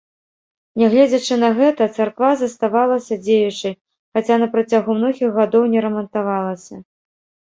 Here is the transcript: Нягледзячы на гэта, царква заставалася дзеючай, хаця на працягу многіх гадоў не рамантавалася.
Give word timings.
Нягледзячы 0.83 1.35
на 1.43 1.49
гэта, 1.59 1.83
царква 1.97 2.29
заставалася 2.43 3.17
дзеючай, 3.25 3.73
хаця 4.17 4.35
на 4.43 4.47
працягу 4.55 4.91
многіх 5.01 5.27
гадоў 5.39 5.63
не 5.75 5.79
рамантавалася. 5.89 6.75